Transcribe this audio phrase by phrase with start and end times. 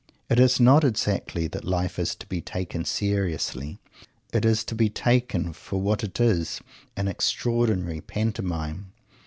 [0.31, 3.77] It is not exactly that life is to be "taken seriously."
[4.33, 6.59] It is to be taken for what it is
[6.97, 8.93] an extraordinary Pantomime.